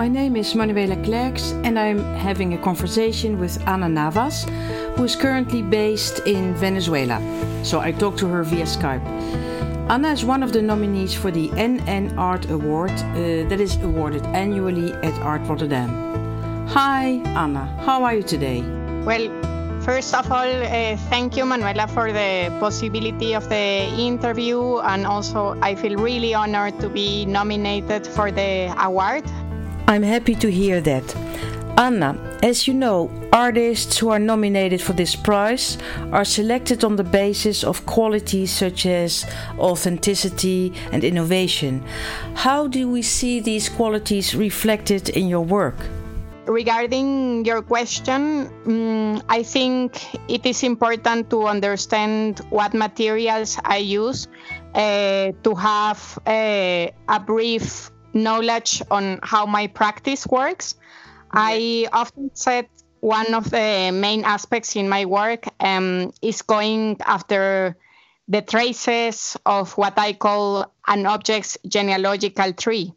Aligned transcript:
My 0.00 0.08
name 0.08 0.34
is 0.34 0.54
Manuela 0.54 0.96
Klerks, 0.96 1.52
and 1.62 1.78
I'm 1.78 2.02
having 2.14 2.54
a 2.54 2.56
conversation 2.56 3.38
with 3.38 3.60
Ana 3.68 3.86
Navas, 3.86 4.44
who 4.96 5.04
is 5.04 5.14
currently 5.14 5.60
based 5.60 6.20
in 6.20 6.54
Venezuela. 6.54 7.20
So 7.62 7.80
I 7.80 7.92
talked 7.92 8.18
to 8.20 8.26
her 8.28 8.42
via 8.42 8.64
Skype. 8.64 9.04
Ana 9.90 10.08
is 10.08 10.24
one 10.24 10.42
of 10.42 10.54
the 10.54 10.62
nominees 10.62 11.12
for 11.12 11.30
the 11.30 11.50
NN 11.50 12.16
Art 12.16 12.48
Award 12.48 12.92
uh, 12.92 13.44
that 13.50 13.60
is 13.60 13.76
awarded 13.82 14.24
annually 14.28 14.94
at 15.02 15.12
Art 15.20 15.42
Rotterdam. 15.46 15.90
Hi, 16.68 17.20
Ana. 17.36 17.66
How 17.84 18.02
are 18.02 18.14
you 18.14 18.22
today? 18.22 18.62
Well, 19.04 19.28
First 19.80 20.14
of 20.14 20.30
all, 20.30 20.44
uh, 20.44 20.96
thank 21.08 21.38
you, 21.38 21.46
Manuela, 21.46 21.88
for 21.88 22.12
the 22.12 22.54
possibility 22.60 23.34
of 23.34 23.48
the 23.48 23.88
interview. 23.96 24.78
And 24.80 25.06
also, 25.06 25.58
I 25.62 25.74
feel 25.74 25.96
really 25.96 26.34
honored 26.34 26.78
to 26.80 26.90
be 26.90 27.24
nominated 27.24 28.06
for 28.06 28.30
the 28.30 28.74
award. 28.78 29.24
I'm 29.90 30.04
happy 30.04 30.36
to 30.36 30.48
hear 30.48 30.80
that. 30.82 31.16
Ana, 31.76 32.14
as 32.44 32.68
you 32.68 32.74
know, 32.74 33.10
artists 33.32 33.98
who 33.98 34.10
are 34.10 34.20
nominated 34.20 34.80
for 34.80 34.92
this 34.92 35.16
prize 35.16 35.78
are 36.12 36.24
selected 36.24 36.84
on 36.84 36.94
the 36.94 37.02
basis 37.02 37.64
of 37.64 37.84
qualities 37.86 38.52
such 38.52 38.86
as 38.86 39.26
authenticity 39.58 40.72
and 40.92 41.02
innovation. 41.02 41.82
How 42.36 42.68
do 42.68 42.88
we 42.88 43.02
see 43.02 43.40
these 43.40 43.68
qualities 43.68 44.32
reflected 44.32 45.08
in 45.08 45.26
your 45.26 45.44
work? 45.44 45.74
regarding 46.46 47.44
your 47.44 47.62
question, 47.62 48.50
um, 48.66 49.22
I 49.28 49.42
think 49.42 50.02
it 50.28 50.44
is 50.44 50.64
important 50.64 51.30
to 51.30 51.46
understand 51.46 52.40
what 52.50 52.74
materials 52.74 53.56
I 53.64 53.76
use 53.78 54.26
uh, 54.74 55.30
to 55.44 55.54
have 55.54 56.18
a, 56.26 56.92
a, 57.08 57.20
brief 57.20 57.92
knowledge 58.12 58.82
on 58.90 59.20
how 59.22 59.46
my 59.46 59.66
practice 59.66 60.26
works. 60.26 60.74
I 61.32 61.88
often 61.92 62.30
said 62.34 62.68
one 63.00 63.34
of 63.34 63.50
the 63.50 63.90
main 63.92 64.24
aspects 64.24 64.76
in 64.76 64.88
my 64.88 65.06
work 65.06 65.46
um, 65.60 66.12
is 66.20 66.42
going 66.42 66.98
after 67.04 67.76
the 68.28 68.42
traces 68.42 69.36
of 69.44 69.72
what 69.76 69.98
I 69.98 70.12
call 70.12 70.72
an 70.86 71.06
object's 71.06 71.58
genealogical 71.66 72.52
tree. 72.52 72.92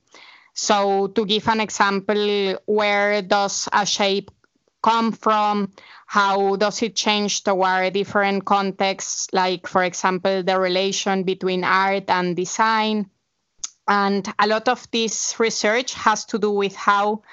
So 0.53 1.08
to 1.08 1.25
give 1.25 1.47
an 1.47 1.59
example, 1.59 2.58
where 2.66 3.22
does 3.22 3.67
a 3.73 3.86
shape 3.86 4.30
come 4.84 5.11
from? 5.11 5.72
How 6.06 6.58
does 6.58 6.84
it 6.84 6.95
change 6.95 7.44
toward 7.44 7.94
different 7.94 8.45
contexts, 8.45 9.34
like, 9.34 9.66
for 9.66 9.84
example, 9.84 10.44
the 10.44 10.59
relation 10.59 11.23
between 11.23 11.64
art 11.64 12.09
and 12.09 12.36
design? 12.36 13.09
And 13.88 14.31
a 14.39 14.48
lot 14.48 14.67
of 14.70 14.89
this 14.92 15.39
research 15.39 15.94
has 15.95 16.26
to 16.26 16.39
do 16.39 16.52
with 16.52 16.76
how 16.76 17.23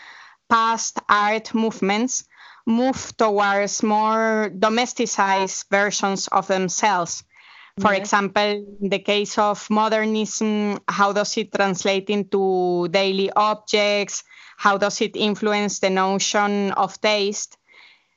past 0.48 0.98
art 1.08 1.54
movements 1.54 2.24
move 2.66 3.16
towards 3.16 3.82
more 3.82 4.50
domesticized 4.52 5.66
versions 5.70 6.28
of 6.28 6.46
themselves. 6.48 7.24
For 7.80 7.92
yes. 7.92 8.00
example, 8.00 8.66
in 8.82 8.88
the 8.88 8.98
case 8.98 9.38
of 9.38 9.68
modernism, 9.70 10.80
how 10.88 11.12
does 11.12 11.36
it 11.36 11.52
translate 11.52 12.10
into 12.10 12.88
daily 12.90 13.30
objects? 13.30 14.24
How 14.56 14.76
does 14.76 15.00
it 15.00 15.16
influence 15.16 15.78
the 15.78 15.90
notion 15.90 16.72
of 16.72 17.00
taste? 17.00 17.56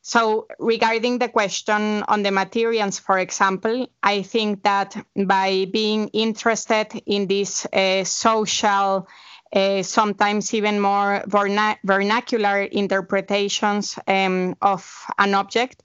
So, 0.06 0.48
regarding 0.60 1.20
the 1.20 1.30
question 1.30 2.04
on 2.10 2.24
the 2.24 2.32
materials, 2.32 3.00
for 3.00 3.18
example, 3.18 3.88
I 4.04 4.22
think 4.22 4.64
that 4.64 4.98
by 5.16 5.66
being 5.72 6.10
interested 6.10 6.88
in 7.06 7.28
these 7.28 7.66
uh, 7.72 8.04
social, 8.04 9.08
uh, 9.56 9.82
sometimes 9.82 10.54
even 10.54 10.82
more 10.82 11.24
verna- 11.26 11.78
vernacular 11.86 12.64
interpretations 12.64 13.98
um, 14.06 14.58
of 14.62 15.06
an 15.18 15.36
object, 15.36 15.84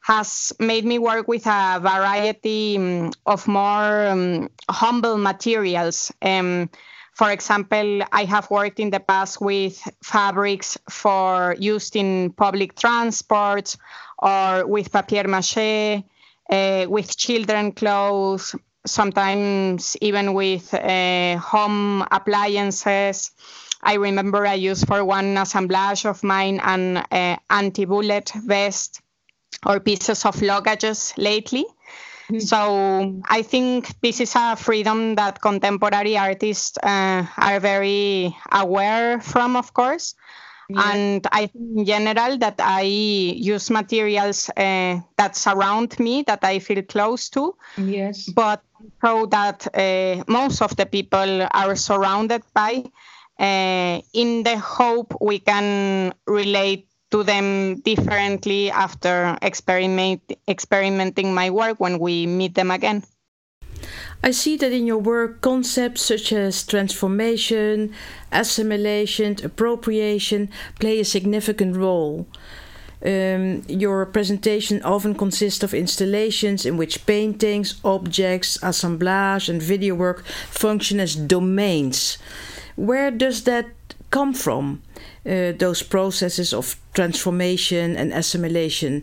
has 0.00 0.52
made 0.60 0.84
me 0.84 1.00
work 1.00 1.26
with 1.26 1.44
a 1.46 1.80
variety 1.82 2.76
um, 2.76 3.10
of 3.26 3.48
more 3.48 4.06
um, 4.06 4.48
humble 4.70 5.18
materials. 5.18 6.12
For 7.16 7.30
example, 7.30 8.02
I 8.12 8.24
have 8.24 8.50
worked 8.50 8.78
in 8.78 8.90
the 8.90 9.00
past 9.00 9.40
with 9.40 9.80
fabrics 10.02 10.76
for 10.90 11.56
used 11.58 11.96
in 11.96 12.34
public 12.36 12.76
transport 12.76 13.74
or 14.18 14.66
with 14.66 14.92
papier 14.92 15.26
mache, 15.26 16.04
uh, 16.50 16.84
with 16.86 17.16
children 17.16 17.72
clothes, 17.72 18.54
sometimes 18.84 19.96
even 20.02 20.34
with 20.34 20.74
uh, 20.74 21.38
home 21.38 22.02
appliances. 22.10 23.30
I 23.82 23.94
remember 23.94 24.46
I 24.46 24.54
used 24.70 24.86
for 24.86 25.02
one 25.02 25.38
assemblage 25.38 26.04
of 26.04 26.22
mine 26.22 26.60
an 26.62 26.98
uh, 26.98 27.36
anti-bullet 27.48 28.30
vest 28.44 29.00
or 29.64 29.80
pieces 29.80 30.26
of 30.26 30.36
luggages 30.36 31.14
lately. 31.16 31.64
So 32.38 33.20
I 33.28 33.42
think 33.42 34.00
this 34.00 34.20
is 34.20 34.34
a 34.34 34.56
freedom 34.56 35.14
that 35.14 35.40
contemporary 35.40 36.16
artists 36.18 36.78
uh, 36.82 37.24
are 37.36 37.60
very 37.60 38.36
aware 38.50 39.20
from, 39.20 39.56
of 39.56 39.72
course. 39.72 40.14
Yeah. 40.68 40.92
And 40.92 41.26
I 41.30 41.46
think 41.46 41.78
in 41.78 41.84
general 41.84 42.38
that 42.38 42.56
I 42.58 42.82
use 42.82 43.70
materials 43.70 44.50
uh, 44.50 44.98
that 45.16 45.36
surround 45.36 45.98
me, 46.00 46.22
that 46.22 46.42
I 46.42 46.58
feel 46.58 46.82
close 46.82 47.28
to. 47.30 47.54
Yes. 47.76 48.28
But 48.28 48.62
so 49.04 49.26
that 49.26 49.66
uh, 49.74 50.24
most 50.26 50.62
of 50.62 50.74
the 50.76 50.86
people 50.86 51.46
are 51.52 51.76
surrounded 51.76 52.42
by, 52.52 52.84
uh, 53.38 54.00
in 54.12 54.42
the 54.42 54.58
hope 54.58 55.14
we 55.20 55.38
can 55.38 56.12
relate 56.26 56.88
to 57.16 57.24
them 57.24 57.80
differently 57.80 58.70
after 58.70 59.38
experiment, 59.40 60.20
experimenting 60.46 61.32
my 61.32 61.48
work 61.48 61.80
when 61.80 61.98
we 61.98 62.26
meet 62.26 62.54
them 62.54 62.70
again. 62.70 63.02
I 64.22 64.32
see 64.32 64.56
that 64.58 64.72
in 64.72 64.86
your 64.86 64.98
work, 64.98 65.40
concepts 65.40 66.02
such 66.02 66.30
as 66.32 66.66
transformation, 66.66 67.94
assimilation, 68.32 69.36
appropriation 69.42 70.50
play 70.78 71.00
a 71.00 71.04
significant 71.04 71.76
role. 71.76 72.26
Um, 73.04 73.62
your 73.68 74.04
presentation 74.06 74.82
often 74.82 75.14
consists 75.14 75.62
of 75.62 75.72
installations 75.72 76.66
in 76.66 76.76
which 76.76 77.06
paintings, 77.06 77.80
objects, 77.82 78.58
assemblage, 78.62 79.48
and 79.48 79.62
video 79.62 79.94
work 79.94 80.26
function 80.50 81.00
as 81.00 81.14
domains. 81.14 82.18
Where 82.74 83.10
does 83.10 83.44
that 83.44 83.66
come 84.16 84.32
from? 84.34 84.80
uh, 85.26 85.52
those 85.58 85.82
processes 85.82 86.52
of 86.52 86.76
transformation 86.94 87.96
and 87.96 88.12
assimilation? 88.12 89.02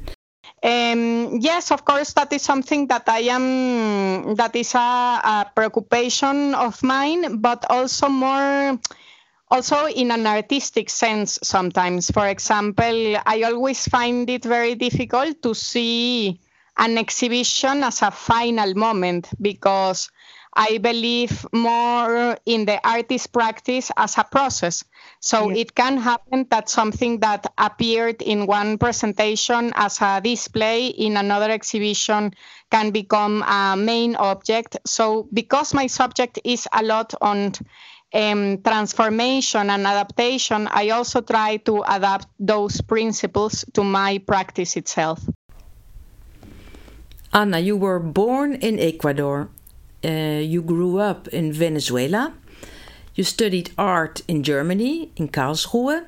Um, 0.64 1.40
yes, 1.42 1.72
of 1.72 1.84
course, 1.84 2.14
that 2.14 2.32
is 2.32 2.42
something 2.42 2.88
that 2.88 3.04
I 3.08 3.20
am, 3.20 4.36
that 4.36 4.56
is 4.56 4.74
a, 4.76 4.80
a 4.80 5.52
preoccupation 5.54 6.56
of 6.56 6.82
mine, 6.84 7.42
but 7.42 7.66
also 7.70 8.08
more, 8.08 8.80
also 9.52 9.88
in 9.88 10.12
an 10.12 10.26
artistic 10.26 10.90
sense 10.90 11.38
sometimes. 11.44 12.10
For 12.12 12.28
example, 12.28 13.18
I 13.26 13.44
always 13.44 13.86
find 13.88 14.30
it 14.30 14.46
very 14.46 14.76
difficult 14.76 15.42
to 15.44 15.54
see 15.54 16.40
an 16.78 16.98
exhibition 16.98 17.84
as 17.84 18.02
a 18.02 18.12
final 18.12 18.74
moment 18.74 19.30
because 19.42 20.10
I 20.56 20.78
believe 20.78 21.46
more 21.52 22.38
in 22.46 22.66
the 22.66 22.80
artist 22.88 23.34
practice 23.34 23.92
as 23.98 24.18
a 24.18 24.24
process. 24.24 24.84
So 25.20 25.50
yeah. 25.50 25.62
it 25.62 25.76
can 25.76 25.98
happen 25.98 26.46
that 26.52 26.70
something 26.70 27.20
that 27.22 27.52
appeared 27.58 28.22
in 28.22 28.46
one 28.46 28.78
presentation 28.78 29.74
as 29.76 30.00
a 30.02 30.22
display 30.22 30.88
in 30.88 31.18
another 31.18 31.50
exhibition 31.50 32.34
can 32.72 32.92
become 32.92 33.44
a 33.44 33.76
main 33.76 34.16
object. 34.16 34.78
So 34.86 35.28
because 35.34 35.74
my 35.74 35.88
subject 35.88 36.40
is 36.44 36.68
a 36.72 36.84
lot 36.84 37.14
on 37.22 37.54
um, 38.14 38.62
transformation 38.62 39.70
and 39.70 39.88
adaptation, 39.88 40.68
I 40.68 40.90
also 40.90 41.22
try 41.22 41.58
to 41.66 41.82
adapt 41.82 42.28
those 42.40 42.80
principles 42.82 43.66
to 43.74 43.84
my 43.84 44.20
practice 44.20 44.78
itself. 44.78 45.20
Ana, 47.34 47.58
you 47.60 47.76
were 47.76 48.00
born 48.00 48.54
in 48.54 48.78
Ecuador 48.78 49.50
uh, 50.04 50.40
you 50.42 50.62
grew 50.62 51.00
up 51.00 51.28
in 51.30 51.54
Venezuela. 51.54 52.34
You 53.16 53.24
studied 53.24 53.72
art 53.78 54.22
in 54.28 54.44
Germany, 54.44 55.12
in 55.16 55.30
Karlsruhe, 55.30 56.06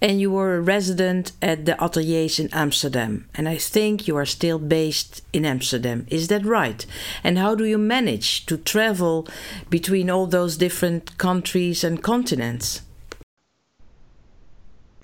and 0.00 0.20
you 0.20 0.30
were 0.30 0.56
a 0.56 0.60
resident 0.60 1.32
at 1.42 1.64
the 1.64 1.82
ateliers 1.82 2.38
in 2.38 2.48
Amsterdam. 2.52 3.28
And 3.34 3.48
I 3.48 3.56
think 3.56 4.06
you 4.06 4.16
are 4.16 4.26
still 4.26 4.58
based 4.58 5.22
in 5.32 5.44
Amsterdam. 5.44 6.06
Is 6.08 6.28
that 6.28 6.44
right? 6.44 6.84
And 7.24 7.38
how 7.38 7.54
do 7.54 7.64
you 7.64 7.78
manage 7.78 8.46
to 8.46 8.56
travel 8.56 9.26
between 9.70 10.10
all 10.10 10.26
those 10.26 10.56
different 10.56 11.18
countries 11.18 11.82
and 11.82 12.02
continents? 12.02 12.82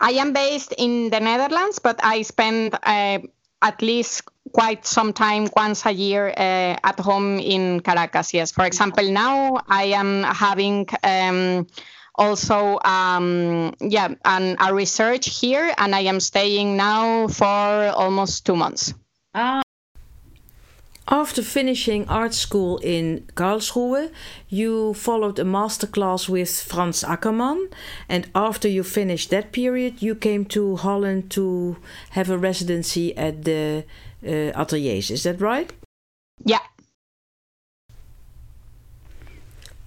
I 0.00 0.10
am 0.10 0.32
based 0.32 0.74
in 0.76 1.10
the 1.10 1.20
Netherlands, 1.20 1.78
but 1.78 1.98
I 2.04 2.22
spend 2.22 2.74
uh, 2.82 3.18
at 3.62 3.82
least 3.82 4.22
quite 4.54 4.86
some 4.86 5.12
time 5.12 5.48
once 5.56 5.84
a 5.84 5.92
year 5.92 6.28
uh, 6.28 6.76
at 6.90 6.98
home 7.00 7.38
in 7.38 7.80
Caracas. 7.80 8.32
Yes, 8.32 8.52
for 8.52 8.64
example, 8.64 9.10
now 9.10 9.60
I 9.68 9.84
am 9.84 10.22
having 10.22 10.86
um, 11.02 11.66
also 12.14 12.78
um, 12.84 13.74
yeah 13.80 14.08
and 14.24 14.56
a 14.60 14.72
research 14.72 15.40
here 15.40 15.74
and 15.78 15.94
i 15.94 16.00
am 16.00 16.20
staying 16.20 16.76
now 16.76 17.26
for 17.28 17.90
almost 17.96 18.46
two 18.46 18.56
months 18.56 18.94
ah. 19.34 19.62
After 21.06 21.42
finishing 21.42 22.08
art 22.08 22.32
school 22.32 22.78
in 22.78 23.26
Karlsruhe, 23.34 24.10
you 24.48 24.94
followed 24.94 25.38
a 25.38 25.44
masterclass 25.44 26.30
with 26.30 26.48
franz 26.62 27.04
ackermann 27.04 27.68
and 28.08 28.26
after 28.34 28.68
you 28.68 28.82
finished 28.82 29.28
that 29.28 29.52
period, 29.52 30.00
you 30.00 30.14
came 30.14 30.46
to 30.46 30.76
Holland 30.76 31.30
to 31.32 31.76
have 32.12 32.30
a 32.30 32.38
residency 32.38 33.14
at 33.18 33.44
the 33.44 33.84
uh, 34.24 34.60
ateliers. 34.60 35.10
Is 35.10 35.22
that 35.24 35.40
right? 35.40 35.72
Yeah. 36.44 36.60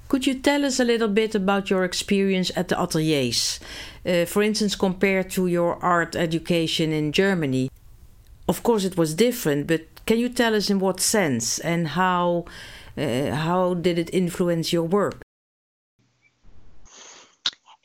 Could 0.07 0.25
you 0.25 0.35
tell 0.35 0.63
us 0.63 0.79
a 0.79 0.85
little 0.85 1.09
bit 1.09 1.35
about 1.35 1.69
your 1.69 1.83
experience 1.83 2.49
at 2.55 2.69
the 2.69 2.81
ateliers? 2.81 3.59
Uh, 4.05 4.25
for 4.25 4.41
instance, 4.41 4.75
compared 4.75 5.29
to 5.31 5.47
your 5.47 5.83
art 5.83 6.15
education 6.15 6.93
in 6.93 7.11
Germany. 7.11 7.69
Of 8.47 8.63
course, 8.63 8.85
it 8.85 8.95
was 8.95 9.13
different, 9.13 9.67
but 9.67 9.81
can 10.05 10.17
you 10.17 10.29
tell 10.29 10.55
us 10.55 10.69
in 10.69 10.79
what 10.79 11.01
sense 11.01 11.59
and 11.59 11.89
how 11.89 12.45
uh, 12.97 13.31
how 13.31 13.73
did 13.73 13.99
it 13.99 14.09
influence 14.13 14.71
your 14.71 14.83
work? 14.83 15.21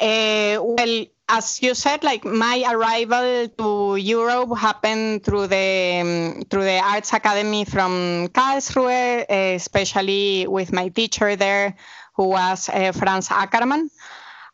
Uh, 0.00 0.58
well, 0.62 1.06
as 1.32 1.62
you 1.62 1.74
said, 1.74 2.04
like 2.04 2.26
my 2.26 2.62
arrival 2.70 3.48
to 3.56 3.96
Europe 3.96 4.54
happened 4.56 5.24
through 5.24 5.46
the 5.46 6.00
um, 6.02 6.42
through 6.50 6.64
the 6.64 6.78
Arts 6.78 7.12
Academy 7.14 7.64
from 7.64 8.28
Karlsruhe, 8.28 9.24
especially 9.56 10.46
with 10.46 10.72
my 10.74 10.88
teacher 10.88 11.34
there, 11.34 11.74
who 12.16 12.28
was 12.28 12.68
uh, 12.68 12.92
Franz 12.92 13.28
Ackermann. 13.30 13.88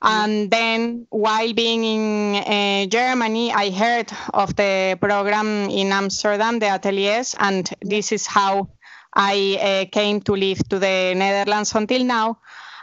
And 0.00 0.48
then 0.52 1.08
while 1.10 1.52
being 1.52 1.82
in 1.82 2.36
uh, 2.36 2.86
Germany, 2.86 3.52
I 3.52 3.70
heard 3.70 4.12
of 4.32 4.54
the 4.54 4.96
program 5.00 5.68
in 5.68 5.90
Amsterdam, 5.90 6.60
the 6.60 6.66
Ateliers, 6.66 7.34
and 7.40 7.68
this 7.82 8.12
is 8.12 8.24
how 8.24 8.68
I 9.12 9.58
uh, 9.58 9.90
came 9.90 10.20
to 10.20 10.32
live 10.36 10.60
to 10.68 10.78
the 10.78 11.14
Netherlands 11.16 11.74
until 11.74 12.04
now. 12.04 12.38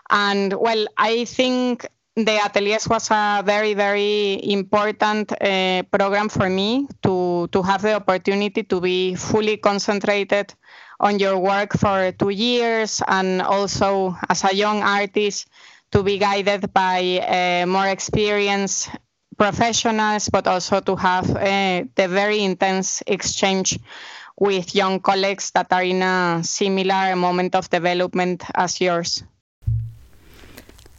And 0.09 0.53
well, 0.53 0.85
I 0.97 1.23
think 1.23 1.87
the 2.15 2.39
Ateliers 2.39 2.87
was 2.87 3.09
a 3.11 3.43
very, 3.45 3.73
very 3.73 4.39
important 4.51 5.31
uh, 5.33 5.83
program 5.91 6.29
for 6.29 6.49
me 6.49 6.87
to, 7.03 7.47
to 7.51 7.61
have 7.61 7.81
the 7.81 7.95
opportunity 7.95 8.63
to 8.63 8.79
be 8.79 9.15
fully 9.15 9.57
concentrated 9.57 10.53
on 11.01 11.19
your 11.19 11.37
work 11.37 11.73
for 11.77 12.13
two 12.13 12.29
years 12.29 13.01
and 13.07 13.41
also 13.41 14.15
as 14.29 14.45
a 14.45 14.55
young 14.55 14.81
artist 14.81 15.49
to 15.91 16.03
be 16.03 16.17
guided 16.17 16.71
by 16.73 17.19
uh, 17.19 17.65
more 17.65 17.87
experienced 17.87 18.89
professionals, 19.37 20.29
but 20.29 20.47
also 20.47 20.79
to 20.79 20.95
have 20.95 21.29
uh, 21.35 21.83
the 21.95 22.07
very 22.07 22.41
intense 22.43 23.03
exchange 23.07 23.77
with 24.39 24.73
young 24.73 25.01
colleagues 25.01 25.51
that 25.51 25.67
are 25.73 25.83
in 25.83 26.01
a 26.01 26.39
similar 26.43 27.13
moment 27.17 27.55
of 27.55 27.69
development 27.69 28.43
as 28.55 28.79
yours. 28.79 29.21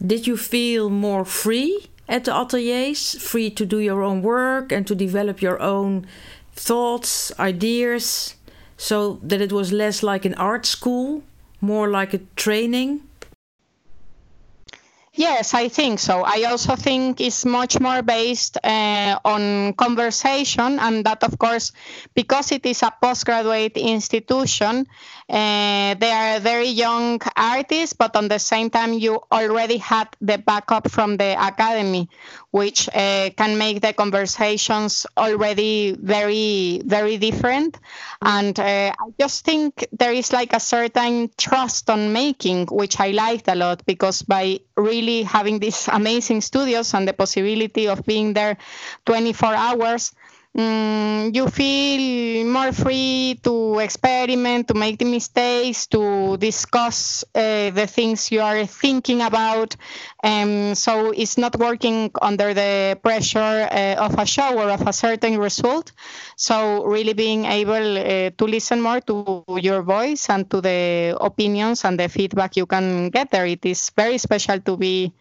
Did 0.05 0.27
you 0.27 0.37
feel 0.37 0.91
more 0.91 1.25
free 1.25 1.87
at 2.09 2.25
the 2.25 2.33
ateliers, 2.33 3.21
free 3.21 3.51
to 3.51 3.67
do 3.67 3.79
your 3.79 4.03
own 4.03 4.23
work 4.23 4.73
and 4.73 4.87
to 4.87 4.95
develop 4.95 5.43
your 5.43 5.61
own 5.61 6.07
thoughts, 6.55 7.33
ideas, 7.39 8.35
so 8.77 9.19
that 9.23 9.41
it 9.41 9.53
was 9.53 9.73
less 9.73 10.03
like 10.03 10.25
an 10.25 10.35
art 10.35 10.67
school, 10.67 11.23
more 11.61 11.89
like 11.89 12.15
a 12.15 12.21
training? 12.37 13.06
Yes, 15.19 15.55
I 15.55 15.69
think 15.69 15.99
so. 15.99 16.25
I 16.27 16.45
also 16.45 16.77
think 16.77 17.23
it's 17.23 17.47
much 17.47 17.81
more 17.81 18.03
based 18.03 18.59
uh, 18.63 19.19
on 19.25 19.73
conversation, 19.73 20.79
and 20.79 21.07
that, 21.07 21.25
of 21.25 21.39
course, 21.39 21.73
because 22.15 22.53
it 22.53 22.67
is 22.67 22.83
a 22.83 22.93
postgraduate 23.01 23.79
institution, 23.79 24.87
uh, 25.29 25.95
they 25.95 26.11
are 26.13 26.39
very 26.41 26.69
young 26.69 27.19
artists, 27.35 27.95
but 27.95 28.15
on 28.15 28.29
the 28.29 28.39
same 28.39 28.69
time, 28.69 28.93
you 28.93 29.23
already 29.33 29.79
had 29.79 30.09
the 30.21 30.37
backup 30.37 30.91
from 30.91 31.17
the 31.17 31.35
academy, 31.43 32.11
which 32.51 32.89
uh, 32.91 33.31
can 33.37 33.57
make 33.57 33.81
the 33.81 33.95
conversations 33.95 35.07
already 35.17 35.97
very, 35.99 36.83
very 36.85 37.17
different. 37.17 37.79
And 38.23 38.59
uh, 38.59 38.93
I 38.99 39.09
just 39.19 39.45
think 39.45 39.87
there 39.93 40.13
is 40.13 40.33
like 40.33 40.53
a 40.53 40.61
certain 40.61 41.31
trust 41.37 41.91
on 41.91 42.13
making, 42.13 42.67
which 42.67 42.99
I 43.01 43.11
liked 43.11 43.49
a 43.49 43.55
lot 43.55 43.85
because 43.87 44.23
by 44.23 44.61
really 44.77 45.06
having 45.23 45.59
these 45.59 45.89
amazing 45.93 46.41
studios 46.41 46.95
and 46.95 47.07
the 47.07 47.13
possibility 47.13 47.89
of 47.89 48.05
being 48.05 48.33
there 48.35 48.57
24 49.07 49.55
hours, 49.55 50.13
um, 50.57 51.31
you 51.35 51.49
feel 51.49 52.47
more 52.47 52.73
free 52.73 53.39
to 53.43 53.79
experiment, 53.79 54.69
to 54.69 54.75
make 54.75 54.99
the 54.99 55.05
mistakes, 55.05 55.87
to 55.89 56.37
discuss 56.39 57.25
uh, 57.35 57.71
the 57.71 57.87
things 57.87 58.33
you 58.33 58.41
are 58.41 58.65
thinking 58.65 59.21
about. 59.21 59.77
Um, 60.25 60.75
so 60.75 61.11
it's 61.11 61.37
not 61.37 61.59
working 61.59 62.11
under 62.23 62.55
the 62.55 62.99
pressure 63.03 63.69
uh, 63.71 63.97
of 63.99 64.19
a 64.19 64.25
show 64.25 64.59
or 64.59 64.71
of 64.71 64.87
a 64.87 64.93
certain 64.93 65.39
result. 65.39 65.93
So 66.37 66.85
really 66.85 67.13
being 67.13 67.45
able 67.45 67.99
uh, 67.99 68.31
to 68.31 68.45
listen 68.45 68.81
more 68.81 69.01
to 69.03 69.45
your 69.61 69.83
voice 69.83 70.31
and 70.31 70.51
to 70.51 70.61
the 70.61 71.17
opinions 71.21 71.85
and 71.85 72.01
the 72.01 72.09
feedback 72.09 72.57
you 72.57 72.67
can 72.67 73.11
get 73.11 73.31
there. 73.31 73.47
It 73.47 73.67
is 73.67 73.91
very 73.95 74.19
special 74.19 74.59
to 74.61 74.77
be 74.77 75.13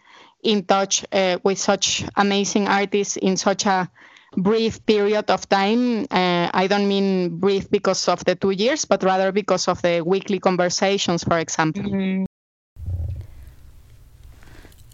in 0.44 0.64
touch 0.64 1.04
uh, 1.12 1.40
with 1.44 1.58
such 1.58 2.06
amazing 2.16 2.68
artists 2.68 3.18
in 3.18 3.36
such 3.36 3.66
a 3.66 3.90
brief 4.38 4.86
period 4.86 5.30
of 5.30 5.48
time. 5.50 6.06
Uh, 6.12 6.50
I 6.54 6.68
don't 6.68 6.88
mean 6.88 7.40
brief 7.40 7.70
because 7.70 8.08
of 8.08 8.24
the 8.26 8.36
two 8.36 8.52
years, 8.52 8.86
but 8.86 9.04
rather 9.04 9.32
because 9.32 9.68
of 9.68 9.82
the 9.82 10.02
weekly 10.02 10.40
conversations, 10.40 11.24
for 11.24 11.40
example. 11.40 11.84
Mm-hmm. 11.84 12.26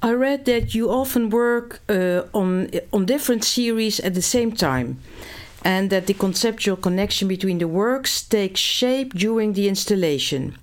I 0.03 0.13
read 0.13 0.45
that 0.45 0.73
you 0.73 0.89
often 0.89 1.29
work 1.29 1.81
uh, 1.87 2.23
on 2.33 2.69
on 2.91 3.05
different 3.05 3.43
series 3.43 3.99
at 3.99 4.13
the 4.15 4.21
same 4.21 4.51
time, 4.51 4.97
and 5.63 5.89
that 5.91 6.07
the 6.07 6.15
conceptual 6.15 6.75
connection 6.75 7.27
between 7.27 7.59
the 7.59 7.67
works 7.67 8.23
takes 8.23 8.59
shape 8.59 9.13
during 9.13 9.53
the 9.53 9.67
installation. 9.67 10.57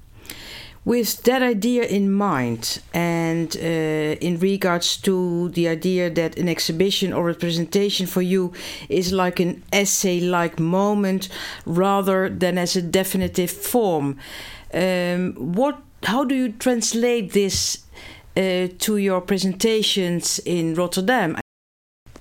With 0.89 1.23
that 1.25 1.43
idea 1.43 1.83
in 1.83 2.11
mind, 2.11 2.81
and 2.95 3.55
uh, 3.55 4.17
in 4.27 4.39
regards 4.39 4.97
to 5.03 5.51
the 5.51 5.69
idea 5.69 6.09
that 6.09 6.39
an 6.39 6.49
exhibition 6.49 7.13
or 7.13 7.29
a 7.29 7.35
presentation 7.35 8.07
for 8.07 8.23
you 8.23 8.55
is 8.89 9.13
like 9.13 9.39
an 9.39 9.63
essay 9.71 10.19
like 10.19 10.59
moment 10.59 11.29
rather 11.67 12.31
than 12.31 12.57
as 12.57 12.75
a 12.75 12.81
definitive 12.81 13.51
form, 13.51 14.17
um, 14.73 15.35
what, 15.35 15.79
how 16.05 16.25
do 16.25 16.35
you 16.35 16.53
translate 16.53 17.35
this 17.35 17.85
uh, 18.39 18.69
to 18.79 18.97
your 18.97 19.21
presentations 19.21 20.39
in 20.47 20.75
Rotterdam? 20.75 21.37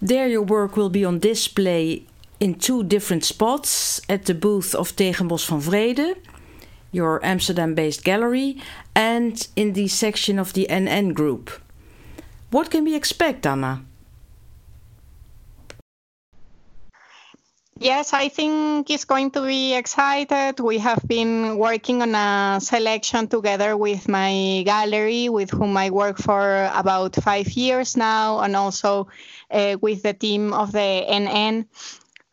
There, 0.02 0.28
your 0.28 0.42
work 0.42 0.76
will 0.76 0.90
be 0.90 1.06
on 1.06 1.20
display 1.20 2.06
in 2.42 2.56
two 2.56 2.84
different 2.84 3.24
spots 3.24 4.02
at 4.10 4.26
the 4.26 4.34
booth 4.34 4.76
of 4.76 4.94
Tegenboschvanvreden 4.98 6.16
your 6.92 7.24
Amsterdam 7.24 7.76
based 7.76 8.04
gallery, 8.04 8.62
and 8.96 9.48
in 9.56 9.74
the 9.74 9.88
section 9.88 10.40
of 10.40 10.54
the 10.54 10.68
NN 10.70 11.14
group. 11.14 11.52
What 12.50 12.72
can 12.72 12.84
we 12.86 12.96
expect, 12.96 13.46
Ana? 13.46 13.84
Yes, 17.80 18.12
I 18.12 18.30
think 18.30 18.90
it's 18.90 19.06
going 19.06 19.30
to 19.32 19.42
be 19.46 19.76
excited. 19.76 20.60
We 20.60 20.80
have 20.80 21.02
been 21.08 21.58
working 21.60 22.02
on 22.02 22.16
a 22.16 22.60
selection 22.60 23.28
together 23.28 23.78
with 23.78 24.08
my 24.10 24.64
gallery, 24.66 25.30
with 25.30 25.52
whom 25.52 25.78
I 25.78 25.92
work 25.92 26.18
for 26.18 26.72
about 26.74 27.16
five 27.16 27.50
years 27.52 27.96
now, 27.96 28.40
and 28.40 28.56
also 28.56 29.10
uh, 29.52 29.78
with 29.80 30.02
the 30.02 30.14
team 30.14 30.54
of 30.54 30.72
the 30.72 31.06
NN 31.08 31.68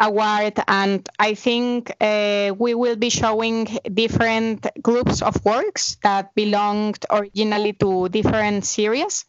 award 0.05 0.55
and 0.69 1.09
i 1.19 1.35
think 1.35 1.91
uh, 2.01 2.53
we 2.59 2.75
will 2.75 2.97
be 2.97 3.11
showing 3.11 3.67
different 3.93 4.67
groups 4.83 5.23
of 5.23 5.35
works 5.45 5.97
that 6.03 6.35
belonged 6.35 7.05
originally 7.11 7.73
to 7.73 8.09
different 8.09 8.65
series. 8.65 9.25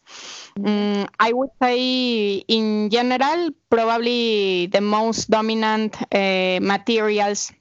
Um, 0.64 1.06
i 1.18 1.32
would 1.32 1.50
say 1.62 2.44
in 2.56 2.90
general 2.90 3.50
probably 3.70 4.66
the 4.66 4.80
most 4.80 5.30
dominant 5.30 5.96
uh, 6.12 6.58
materials 6.60 7.52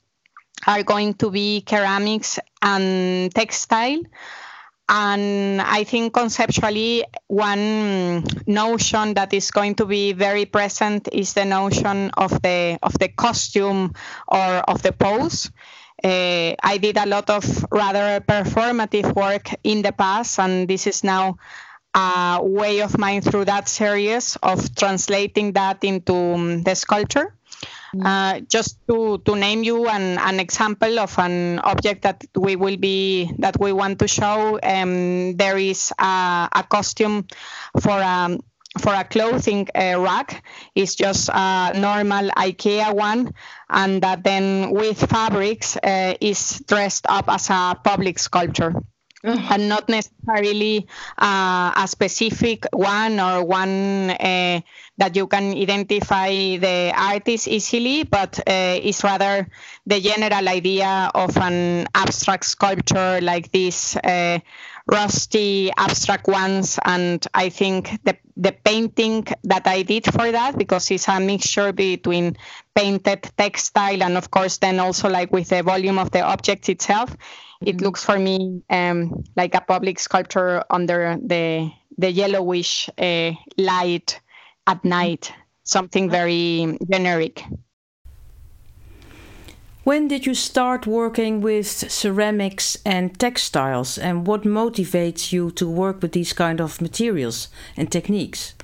are 0.67 0.84
going 0.84 1.13
to 1.15 1.29
be 1.29 1.63
ceramics 1.67 2.39
and 2.62 3.34
textile 3.34 4.01
and 4.87 5.61
I 5.61 5.83
think 5.83 6.13
conceptually, 6.13 7.03
one 7.27 8.23
notion 8.45 9.15
that 9.15 9.33
is 9.33 9.49
going 9.51 9.75
to 9.75 9.85
be 9.85 10.13
very 10.13 10.45
present 10.45 11.09
is 11.11 11.33
the 11.33 11.45
notion 11.45 12.11
of 12.17 12.41
the 12.41 12.77
of 12.83 12.93
the 12.99 13.09
costume 13.09 13.93
or 14.27 14.57
of 14.69 14.83
the 14.83 14.91
pose. 14.91 15.49
Uh, 16.03 16.53
I 16.61 16.77
did 16.79 16.97
a 16.97 17.05
lot 17.05 17.29
of 17.29 17.65
rather 17.71 18.19
performative 18.19 19.15
work 19.15 19.49
in 19.63 19.81
the 19.81 19.91
past, 19.91 20.39
and 20.39 20.67
this 20.67 20.85
is 20.85 21.03
now 21.03 21.37
a 21.95 22.39
way 22.43 22.81
of 22.81 22.97
mine 22.97 23.21
through 23.21 23.45
that 23.45 23.67
series 23.67 24.35
of 24.43 24.75
translating 24.75 25.53
that 25.53 25.83
into 25.83 26.13
um, 26.13 26.61
the 26.63 26.75
sculpture. 26.75 27.33
Uh, 28.03 28.39
just 28.41 28.79
to, 28.87 29.19
to 29.19 29.35
name 29.35 29.63
you 29.63 29.87
an, 29.87 30.17
an 30.17 30.39
example 30.39 30.99
of 30.99 31.17
an 31.19 31.59
object 31.59 32.01
that 32.01 32.23
we 32.35 32.55
will 32.55 32.77
be 32.77 33.31
that 33.39 33.59
we 33.59 33.71
want 33.71 33.99
to 33.99 34.07
show, 34.07 34.59
um, 34.63 35.35
there 35.37 35.57
is 35.57 35.93
a, 35.99 36.49
a 36.51 36.63
costume 36.69 37.25
for 37.79 37.99
a 37.99 38.05
um, 38.25 38.39
for 38.79 38.93
a 38.93 39.05
clothing 39.05 39.67
uh, 39.73 39.95
rack 39.97 40.43
it's 40.75 40.95
just 40.95 41.29
a 41.29 41.71
normal 41.75 42.29
IKEA 42.31 42.93
one, 42.93 43.33
and 43.69 44.01
that 44.01 44.23
then 44.23 44.71
with 44.71 44.99
fabrics 45.09 45.77
uh, 45.77 46.15
is 46.19 46.61
dressed 46.67 47.05
up 47.07 47.25
as 47.29 47.49
a 47.49 47.77
public 47.83 48.19
sculpture. 48.19 48.73
And 49.50 49.67
not 49.70 49.89
necessarily 49.89 50.88
uh, 51.17 51.72
a 51.75 51.88
specific 51.88 52.67
one 52.72 53.20
or 53.20 53.44
one 53.44 54.12
uh, 54.12 54.62
that 54.98 55.15
you 55.15 55.25
can 55.27 55.58
identify 55.58 56.29
the 56.29 56.94
artist 56.96 57.48
easily, 57.48 58.03
but 58.03 58.38
uh, 58.39 58.77
it's 58.82 59.03
rather 59.03 59.48
the 59.88 60.00
general 60.00 60.48
idea 60.48 61.10
of 61.15 61.36
an 61.38 61.88
abstract 61.96 62.46
sculpture 62.46 63.20
like 63.22 63.51
this 63.51 63.96
uh, 63.98 64.38
rusty 64.88 65.72
abstract 65.77 66.27
ones 66.27 66.77
and 66.86 67.25
i 67.34 67.50
think 67.50 67.89
the 68.03 68.15
the 68.38 68.51
painting 68.51 69.25
that 69.44 69.65
i 69.65 69.82
did 69.82 70.05
for 70.05 70.32
that 70.32 70.55
because 70.60 70.91
it's 70.91 71.08
a 71.08 71.20
mixture 71.20 71.74
between 71.74 72.38
painted 72.75 73.24
textile 73.36 74.03
and 74.03 74.15
of 74.15 74.29
course 74.29 74.58
then 74.58 74.79
also 74.79 75.10
like 75.10 75.32
with 75.32 75.50
the 75.50 75.63
volume 75.63 75.98
of 75.98 76.12
the 76.12 76.22
object 76.22 76.70
itself. 76.70 77.15
It 77.62 77.81
looks 77.81 78.03
for 78.03 78.17
me 78.19 78.62
um, 78.69 79.24
like 79.35 79.55
a 79.55 79.62
public 79.62 80.00
sculpture 80.00 80.63
under 80.69 81.17
the 81.24 81.71
the 81.97 82.12
yellowish 82.12 82.89
uh, 82.97 83.31
light 83.57 84.19
at 84.67 84.83
night 84.83 85.31
something 85.63 86.09
very 86.09 86.77
generic 86.91 87.43
when 89.85 90.07
did 90.07 90.25
you 90.25 90.33
start 90.33 90.88
working 90.88 91.41
with 91.41 91.67
ceramics 91.67 92.75
and 92.83 93.19
textiles, 93.19 94.00
and 94.00 94.25
what 94.25 94.41
motivates 94.41 95.31
you 95.31 95.51
to 95.51 95.69
work 95.69 96.01
with 96.01 96.13
these 96.13 96.33
kind 96.33 96.59
of 96.59 96.81
materials 96.81 97.50
and 97.77 97.91
techniques? 97.91 98.55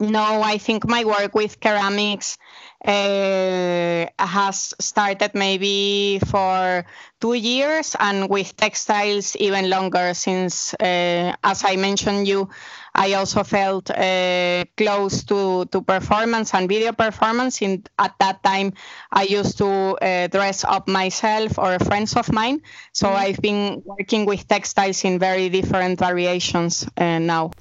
No, 0.00 0.40
I 0.40 0.56
think 0.56 0.88
my 0.88 1.04
work 1.04 1.34
with 1.34 1.58
ceramics 1.62 2.38
uh, 2.84 4.06
has 4.18 4.74
started 4.78 5.34
maybe 5.34 6.20
for 6.26 6.84
two 7.20 7.34
years, 7.34 7.96
and 7.98 8.28
with 8.28 8.56
textiles 8.56 9.36
even 9.36 9.70
longer. 9.70 10.14
Since, 10.14 10.74
uh, 10.74 11.34
as 11.42 11.64
I 11.64 11.76
mentioned, 11.76 12.26
you 12.28 12.48
I 12.94 13.14
also 13.14 13.42
felt 13.42 13.90
uh, 13.90 14.64
close 14.76 15.24
to, 15.24 15.64
to 15.66 15.80
performance 15.80 16.52
and 16.52 16.68
video 16.68 16.92
performance. 16.92 17.62
In, 17.62 17.84
at 17.98 18.14
that 18.18 18.42
time, 18.42 18.74
I 19.10 19.22
used 19.22 19.56
to 19.58 19.66
uh, 19.66 20.26
dress 20.26 20.64
up 20.64 20.88
myself 20.88 21.58
or 21.58 21.78
friends 21.78 22.14
of 22.16 22.30
mine. 22.32 22.60
So 22.92 23.06
mm-hmm. 23.06 23.16
I've 23.16 23.40
been 23.40 23.82
working 23.84 24.26
with 24.26 24.46
textiles 24.46 25.04
in 25.04 25.18
very 25.18 25.48
different 25.48 25.98
variations 25.98 26.86
uh, 26.96 27.18
now. 27.18 27.52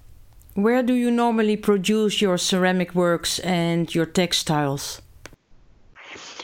Where 0.55 0.83
do 0.83 0.93
you 0.93 1.11
normally 1.11 1.55
produce 1.55 2.21
your 2.21 2.37
ceramic 2.37 2.93
works 2.93 3.39
and 3.39 3.93
your 3.95 4.05
textiles? 4.05 5.01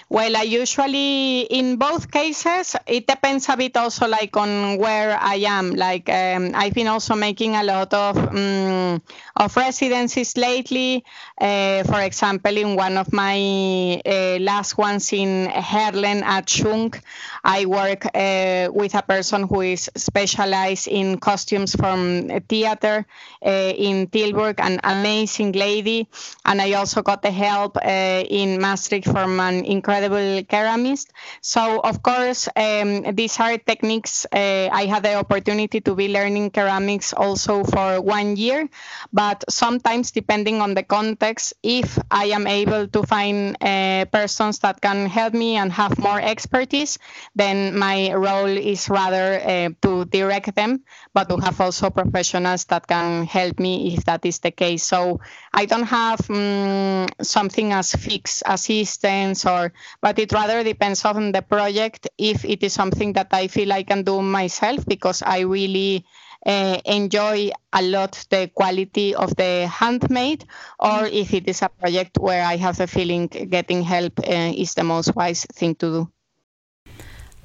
Well, 0.09 0.37
I 0.37 0.43
usually, 0.43 1.41
in 1.41 1.75
both 1.75 2.09
cases, 2.09 2.77
it 2.87 3.07
depends 3.07 3.49
a 3.49 3.57
bit 3.57 3.75
also 3.75 4.07
like 4.07 4.37
on 4.37 4.77
where 4.77 5.17
I 5.19 5.35
am. 5.45 5.71
Like 5.71 6.07
um, 6.07 6.51
I've 6.55 6.73
been 6.73 6.87
also 6.87 7.13
making 7.13 7.55
a 7.55 7.63
lot 7.63 7.93
of 7.93 8.17
um, 8.17 9.01
of 9.35 9.57
residencies 9.57 10.37
lately. 10.37 11.03
Uh, 11.37 11.83
for 11.83 11.99
example, 11.99 12.55
in 12.55 12.77
one 12.77 12.97
of 12.97 13.11
my 13.11 14.01
uh, 14.05 14.37
last 14.39 14.77
ones 14.77 15.11
in 15.11 15.47
Heerlen 15.47 16.23
at 16.23 16.45
Schunck, 16.45 17.01
I 17.43 17.65
work 17.65 18.05
uh, 18.05 18.69
with 18.71 18.95
a 18.95 19.03
person 19.05 19.43
who 19.43 19.59
is 19.59 19.89
specialized 19.97 20.87
in 20.87 21.17
costumes 21.19 21.75
from 21.75 22.29
theater 22.47 23.05
uh, 23.45 23.49
in 23.75 24.07
Tilburg, 24.07 24.61
an 24.61 24.79
amazing 24.85 25.51
lady. 25.51 26.07
And 26.45 26.61
I 26.61 26.73
also 26.73 27.01
got 27.01 27.23
the 27.23 27.31
help 27.31 27.75
uh, 27.75 28.23
in 28.29 28.61
Maastricht 28.61 29.11
from 29.11 29.41
an 29.41 29.65
incredible 29.65 29.96
incredible 29.97 30.43
ceramist. 30.49 31.07
So, 31.41 31.79
of 31.79 32.01
course, 32.03 32.47
um, 32.55 33.15
these 33.15 33.39
are 33.39 33.57
techniques. 33.57 34.25
Uh, 34.31 34.69
I 34.71 34.85
had 34.85 35.03
the 35.03 35.15
opportunity 35.15 35.81
to 35.81 35.95
be 35.95 36.07
learning 36.07 36.51
ceramics 36.53 37.13
also 37.13 37.63
for 37.63 38.01
one 38.01 38.35
year, 38.35 38.69
but 39.11 39.43
sometimes, 39.49 40.11
depending 40.11 40.61
on 40.61 40.73
the 40.73 40.83
context, 40.83 41.53
if 41.63 41.97
I 42.11 42.25
am 42.25 42.47
able 42.47 42.87
to 42.87 43.03
find 43.03 43.57
uh, 43.61 44.05
persons 44.05 44.59
that 44.59 44.81
can 44.81 45.07
help 45.07 45.33
me 45.33 45.55
and 45.57 45.71
have 45.71 45.97
more 45.97 46.21
expertise, 46.21 46.97
then 47.35 47.77
my 47.77 48.13
role 48.13 48.57
is 48.57 48.89
rather 48.89 49.39
uh, 49.41 49.69
to 49.81 50.05
direct 50.05 50.55
them, 50.55 50.83
but 51.13 51.29
to 51.29 51.37
have 51.37 51.59
also 51.59 51.89
professionals 51.89 52.65
that 52.65 52.87
can 52.87 53.25
help 53.25 53.59
me 53.59 53.93
if 53.95 54.05
that 54.05 54.25
is 54.25 54.39
the 54.39 54.51
case. 54.51 54.83
So, 54.83 55.19
I 55.53 55.65
don't 55.65 55.87
have 55.87 56.29
um, 56.29 57.07
something 57.21 57.73
as 57.73 57.91
fixed 57.93 58.43
assistance 58.45 59.45
or 59.45 59.73
but 60.01 60.19
it 60.19 60.31
rather 60.31 60.63
depends 60.63 61.03
on 61.05 61.31
the 61.31 61.41
project 61.41 62.07
if 62.17 62.45
it 62.45 62.63
is 62.63 62.73
something 62.73 63.13
that 63.13 63.27
I 63.31 63.47
feel 63.47 63.73
I 63.73 63.83
can 63.83 64.03
do 64.03 64.21
myself 64.21 64.85
because 64.85 65.21
I 65.21 65.39
really 65.41 66.05
uh, 66.45 66.79
enjoy 66.85 67.51
a 67.73 67.81
lot 67.81 68.25
the 68.29 68.49
quality 68.53 69.13
of 69.15 69.35
the 69.35 69.67
handmade, 69.67 70.45
or 70.79 71.05
if 71.05 71.33
it 71.33 71.47
is 71.47 71.61
a 71.61 71.69
project 71.69 72.17
where 72.17 72.43
I 72.43 72.55
have 72.57 72.77
the 72.77 72.87
feeling 72.87 73.27
getting 73.27 73.83
help 73.83 74.19
uh, 74.19 74.53
is 74.55 74.73
the 74.73 74.83
most 74.83 75.15
wise 75.15 75.45
thing 75.53 75.75
to 75.75 75.85
do. 75.85 76.11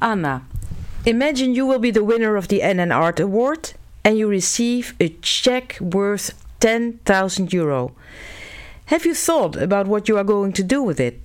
Ana, 0.00 0.46
imagine 1.04 1.54
you 1.54 1.66
will 1.66 1.78
be 1.78 1.90
the 1.90 2.04
winner 2.04 2.36
of 2.36 2.48
the 2.48 2.60
NN 2.60 2.94
Art 2.94 3.20
Award 3.20 3.72
and 4.04 4.18
you 4.18 4.28
receive 4.28 4.94
a 5.00 5.08
check 5.20 5.78
worth 5.80 6.32
10,000 6.60 7.52
euro. 7.52 7.92
Have 8.86 9.06
you 9.06 9.14
thought 9.14 9.56
about 9.56 9.86
what 9.86 10.08
you 10.08 10.18
are 10.18 10.24
going 10.24 10.52
to 10.52 10.62
do 10.62 10.82
with 10.82 11.00
it? 11.00 11.24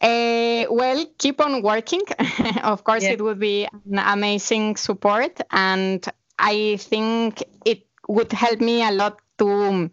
Uh, 0.00 0.64
well, 0.70 1.06
keep 1.18 1.40
on 1.40 1.62
working. 1.62 2.02
of 2.62 2.84
course, 2.84 3.02
yeah. 3.02 3.12
it 3.12 3.22
would 3.22 3.38
be 3.38 3.66
an 3.90 3.98
amazing 3.98 4.76
support, 4.76 5.40
and 5.50 6.06
I 6.38 6.76
think 6.76 7.42
it 7.64 7.86
would 8.08 8.32
help 8.32 8.60
me 8.60 8.86
a 8.86 8.92
lot 8.92 9.20
to 9.38 9.90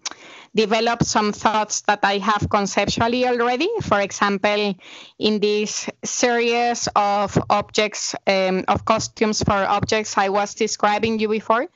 develop 0.56 1.04
some 1.04 1.32
thoughts 1.32 1.82
that 1.82 2.00
I 2.04 2.18
have 2.20 2.48
conceptually 2.50 3.28
already. 3.28 3.70
For 3.82 4.00
example, 4.00 4.76
in 5.20 5.40
this 5.40 5.90
series 6.04 6.88
of 6.96 7.38
objects, 7.50 8.16
um, 8.28 8.66
of 8.68 8.86
costumes 8.86 9.42
for 9.42 9.54
objects 9.54 10.18
I 10.18 10.30
was 10.30 10.54
describing 10.54 11.20
you 11.20 11.30
before, 11.30 11.68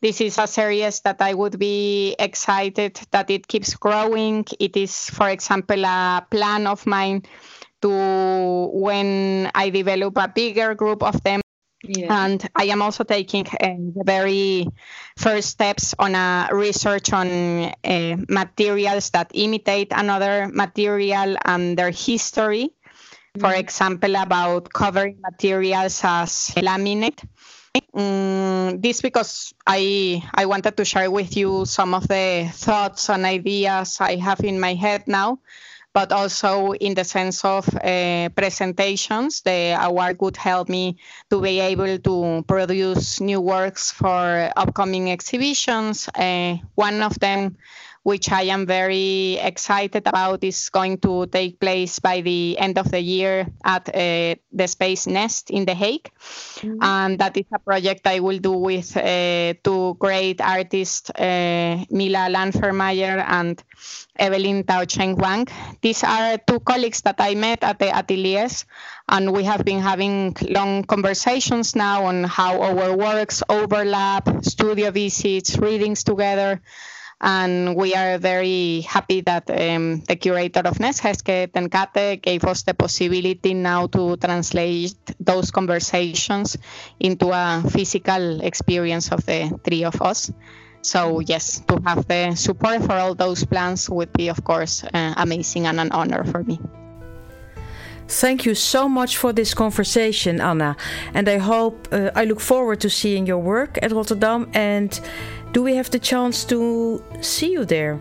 this 0.00 0.20
is 0.20 0.38
a 0.38 0.46
series 0.46 1.00
that 1.00 1.20
I 1.20 1.34
would 1.34 1.58
be 1.58 2.14
excited 2.18 3.00
that 3.10 3.30
it 3.30 3.48
keeps 3.48 3.74
growing. 3.74 4.46
It 4.58 4.76
is, 4.76 5.10
for 5.10 5.28
example, 5.28 5.84
a 5.84 6.26
plan 6.30 6.66
of 6.66 6.86
mine 6.86 7.22
to 7.82 8.70
when 8.72 9.50
I 9.54 9.70
develop 9.70 10.16
a 10.16 10.28
bigger 10.28 10.74
group 10.74 11.02
of 11.02 11.22
them. 11.22 11.40
Yeah. 11.82 12.24
And 12.24 12.46
I 12.54 12.64
am 12.64 12.82
also 12.82 13.04
taking 13.04 13.46
uh, 13.46 13.72
the 13.96 14.02
very 14.04 14.68
first 15.16 15.48
steps 15.48 15.94
on 15.98 16.14
a 16.14 16.48
research 16.52 17.10
on 17.12 17.28
uh, 17.28 18.16
materials 18.28 19.10
that 19.10 19.30
imitate 19.32 19.88
another 19.92 20.50
material 20.52 21.36
and 21.42 21.78
their 21.78 21.90
history. 21.90 22.68
Mm-hmm. 22.68 23.40
For 23.40 23.54
example, 23.54 24.16
about 24.16 24.70
covering 24.72 25.20
materials 25.22 26.02
as 26.04 26.52
laminate. 26.56 27.24
Um, 27.94 28.80
this 28.80 29.00
because 29.00 29.54
I 29.64 30.22
I 30.34 30.46
wanted 30.46 30.76
to 30.76 30.84
share 30.84 31.10
with 31.10 31.36
you 31.36 31.64
some 31.64 31.94
of 31.94 32.08
the 32.08 32.50
thoughts 32.52 33.08
and 33.08 33.24
ideas 33.24 33.98
I 34.00 34.16
have 34.16 34.40
in 34.40 34.58
my 34.58 34.74
head 34.74 35.06
now 35.06 35.38
but 35.92 36.12
also 36.12 36.72
in 36.72 36.94
the 36.94 37.04
sense 37.04 37.44
of 37.44 37.68
uh, 37.76 38.28
presentations. 38.36 39.42
The 39.42 39.76
award 39.80 40.18
would 40.20 40.36
help 40.36 40.68
me 40.68 40.96
to 41.30 41.40
be 41.40 41.60
able 41.60 41.98
to 41.98 42.44
produce 42.46 43.20
new 43.20 43.40
works 43.40 43.90
for 43.90 44.52
upcoming 44.56 45.10
exhibitions. 45.10 46.08
Uh, 46.08 46.56
one 46.74 47.02
of 47.02 47.18
them 47.18 47.56
which 48.02 48.32
I 48.32 48.42
am 48.44 48.66
very 48.66 49.34
excited 49.34 50.06
about, 50.06 50.42
is 50.42 50.70
going 50.70 50.98
to 50.98 51.26
take 51.26 51.60
place 51.60 51.98
by 51.98 52.22
the 52.22 52.58
end 52.58 52.78
of 52.78 52.90
the 52.90 53.00
year 53.00 53.46
at 53.62 53.88
uh, 53.88 54.36
the 54.52 54.66
Space 54.66 55.06
Nest 55.06 55.50
in 55.50 55.66
The 55.66 55.74
Hague. 55.74 56.10
Mm-hmm. 56.56 56.78
And 56.82 57.18
that 57.18 57.36
is 57.36 57.44
a 57.52 57.58
project 57.58 58.06
I 58.06 58.20
will 58.20 58.38
do 58.38 58.52
with 58.52 58.96
uh, 58.96 59.54
two 59.62 59.96
great 59.98 60.40
artists, 60.40 61.10
uh, 61.10 61.84
Mila 61.90 62.28
Landfermeyer 62.30 63.22
and 63.28 63.62
Evelyn 64.18 64.64
Taocheng 64.64 65.16
Wang. 65.16 65.46
These 65.82 66.04
are 66.04 66.38
two 66.38 66.60
colleagues 66.60 67.02
that 67.02 67.16
I 67.18 67.34
met 67.34 67.62
at 67.64 67.78
the 67.78 67.86
ateliers, 67.86 68.64
and 69.08 69.32
we 69.32 69.44
have 69.44 69.64
been 69.64 69.80
having 69.80 70.36
long 70.48 70.84
conversations 70.84 71.76
now 71.76 72.04
on 72.06 72.24
how 72.24 72.60
our 72.60 72.96
works 72.96 73.42
overlap, 73.48 74.28
studio 74.42 74.90
visits, 74.90 75.58
readings 75.58 76.02
together. 76.04 76.60
And 77.22 77.76
we 77.76 77.94
are 77.94 78.16
very 78.18 78.80
happy 78.80 79.20
that 79.22 79.50
um, 79.50 80.00
the 80.08 80.16
curator 80.16 80.62
of 80.64 80.80
Nest, 80.80 81.02
Heske 81.02 81.48
Tenkate, 81.48 82.22
gave 82.22 82.44
us 82.44 82.62
the 82.62 82.72
possibility 82.72 83.52
now 83.52 83.88
to 83.88 84.16
translate 84.16 84.96
those 85.20 85.50
conversations 85.50 86.56
into 86.98 87.30
a 87.30 87.62
physical 87.68 88.40
experience 88.40 89.12
of 89.12 89.26
the 89.26 89.50
three 89.64 89.84
of 89.84 90.00
us. 90.00 90.32
So 90.82 91.20
yes, 91.20 91.60
to 91.68 91.78
have 91.84 92.08
the 92.08 92.34
support 92.36 92.82
for 92.84 92.94
all 92.94 93.14
those 93.14 93.44
plans 93.44 93.90
would 93.90 94.12
be, 94.14 94.28
of 94.28 94.42
course, 94.42 94.82
uh, 94.82 95.12
amazing 95.18 95.66
and 95.66 95.78
an 95.78 95.92
honor 95.92 96.24
for 96.24 96.42
me. 96.42 96.58
Thank 98.08 98.44
you 98.44 98.56
so 98.56 98.88
much 98.88 99.16
for 99.18 99.32
this 99.32 99.54
conversation, 99.54 100.40
Ana. 100.40 100.76
And 101.14 101.28
I 101.28 101.38
hope 101.38 101.86
uh, 101.92 102.10
I 102.16 102.24
look 102.24 102.40
forward 102.40 102.80
to 102.80 102.90
seeing 102.90 103.24
your 103.24 103.38
work 103.38 103.78
at 103.82 103.92
Rotterdam. 103.92 104.50
And 104.52 105.00
do 105.52 105.62
we 105.62 105.74
have 105.74 105.90
the 105.90 105.98
chance 105.98 106.44
to 106.46 107.02
see 107.20 107.52
you 107.52 107.64
there? 107.64 107.98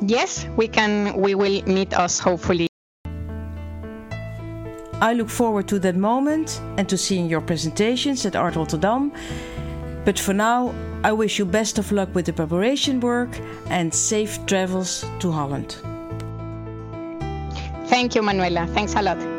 Yes, 0.00 0.46
we 0.56 0.68
can. 0.68 1.20
We 1.20 1.34
will 1.34 1.62
meet 1.66 1.92
us 1.94 2.18
hopefully. 2.18 2.68
I 5.02 5.14
look 5.14 5.30
forward 5.30 5.66
to 5.68 5.78
that 5.78 5.96
moment 5.96 6.60
and 6.76 6.88
to 6.88 6.96
seeing 6.96 7.26
your 7.26 7.40
presentations 7.40 8.26
at 8.26 8.36
Art 8.36 8.56
Rotterdam. 8.56 9.12
But 10.04 10.18
for 10.18 10.34
now, 10.34 10.74
I 11.02 11.12
wish 11.12 11.38
you 11.38 11.46
best 11.46 11.78
of 11.78 11.90
luck 11.92 12.14
with 12.14 12.26
the 12.26 12.32
preparation 12.32 13.00
work 13.00 13.30
and 13.68 13.92
safe 13.94 14.44
travels 14.46 15.04
to 15.20 15.30
Holland. 15.30 15.76
Thank 17.86 18.14
you, 18.14 18.22
Manuela. 18.22 18.66
Thanks 18.68 18.94
a 18.94 19.02
lot. 19.02 19.29